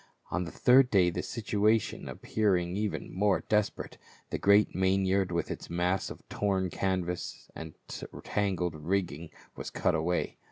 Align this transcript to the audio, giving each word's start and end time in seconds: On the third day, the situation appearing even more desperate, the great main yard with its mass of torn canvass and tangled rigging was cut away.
On 0.31 0.45
the 0.45 0.51
third 0.51 0.89
day, 0.89 1.11
the 1.11 1.21
situation 1.21 2.09
appearing 2.09 2.75
even 2.75 3.13
more 3.13 3.41
desperate, 3.41 3.99
the 4.31 4.39
great 4.39 4.73
main 4.73 5.05
yard 5.05 5.31
with 5.31 5.51
its 5.51 5.69
mass 5.69 6.09
of 6.09 6.27
torn 6.27 6.71
canvass 6.71 7.51
and 7.53 7.75
tangled 8.23 8.73
rigging 8.73 9.29
was 9.55 9.69
cut 9.69 9.93
away. 9.93 10.37